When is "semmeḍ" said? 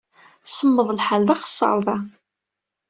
0.45-0.87